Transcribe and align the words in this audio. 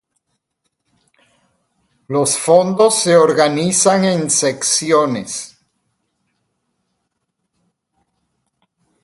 Los 2.07 2.35
fondos 2.35 3.03
se 3.03 3.15
organizan 3.17 4.03
en 4.05 4.31
secciones. 4.31 5.59